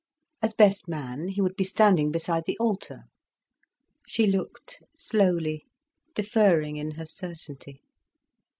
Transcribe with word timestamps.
As 0.41 0.53
best 0.55 0.87
man, 0.87 1.27
he 1.27 1.41
would 1.41 1.55
be 1.55 1.63
standing 1.63 2.09
beside 2.11 2.45
the 2.47 2.57
altar. 2.57 3.03
She 4.07 4.25
looked 4.25 4.81
slowly, 4.95 5.67
deferring 6.15 6.75
in 6.77 6.89
her 6.95 7.05
certainty. 7.05 7.83